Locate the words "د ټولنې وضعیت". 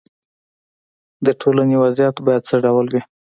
1.25-2.15